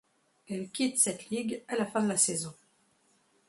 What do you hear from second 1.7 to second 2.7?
la fin de la saison.